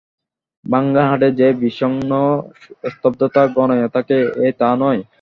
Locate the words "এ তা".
4.39-4.69